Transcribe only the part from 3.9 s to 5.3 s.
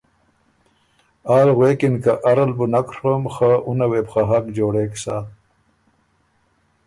وې بو خه حق جوړېک سَۀ۔